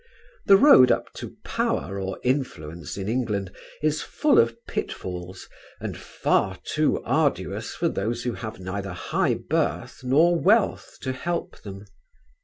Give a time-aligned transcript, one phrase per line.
[0.47, 5.47] The road up to power or influence in England is full of pitfalls
[5.79, 11.61] and far too arduous for those who have neither high birth nor wealth to help
[11.61, 11.85] them.